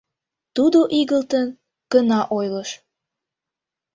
[0.55, 1.47] Тудо игылтын
[1.91, 2.69] гына ойлыш.